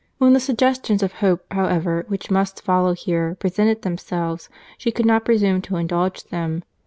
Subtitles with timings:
[0.17, 5.25] —When the suggestions of hope, however, which must follow here, presented themselves, she could not
[5.25, 6.63] presume to indulge them.